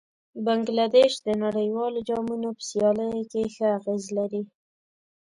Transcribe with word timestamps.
بنګله 0.45 0.85
دېش 0.97 1.13
د 1.27 1.29
نړیوالو 1.43 1.99
جامونو 2.09 2.47
په 2.57 2.63
سیالیو 2.69 3.21
کې 3.31 3.43
ښه 3.55 3.65
اغېز 3.77 4.03
لري. 4.17 4.43